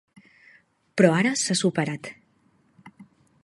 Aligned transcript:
Però 1.01 1.11
ara 1.17 1.33
s'ha 1.43 1.59
superat. 1.61 2.11